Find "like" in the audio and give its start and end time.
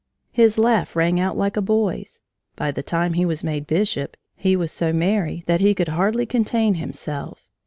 1.37-1.55